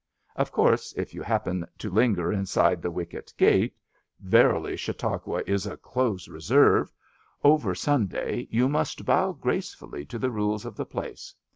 [0.21, 3.75] '* Of course, if you happen to linger inside the wicket gate—
[4.33, 6.91] ^verily Chautauqua is a close preserve—
[7.53, 11.35] over Sunday, you must bow gracefully to the rules of the place.